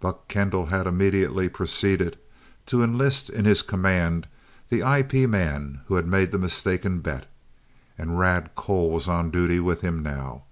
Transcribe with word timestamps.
Buck 0.00 0.26
Kendall 0.26 0.66
had 0.66 0.88
immediately 0.88 1.48
proceeded 1.48 2.18
to 2.66 2.82
enlist 2.82 3.30
in 3.30 3.44
his 3.44 3.62
command 3.62 4.26
the 4.68 4.80
IP 4.80 5.30
man 5.30 5.82
who 5.86 5.94
had 5.94 6.08
made 6.08 6.32
the 6.32 6.40
mistaken 6.40 6.98
bet, 6.98 7.30
and 7.96 8.18
Rad 8.18 8.56
Cole 8.56 8.90
was 8.90 9.06
on 9.06 9.30
duty 9.30 9.60
with 9.60 9.82
him 9.82 10.02
now. 10.02 10.42